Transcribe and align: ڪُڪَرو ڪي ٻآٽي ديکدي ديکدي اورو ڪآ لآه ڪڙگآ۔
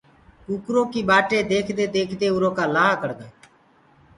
ڪُڪَرو 0.45 0.81
ڪي 0.91 1.01
ٻآٽي 1.09 1.37
ديکدي 1.51 1.85
ديکدي 1.95 2.27
اورو 2.31 2.49
ڪآ 2.57 2.65
لآه 2.75 2.93
ڪڙگآ۔ 3.01 3.27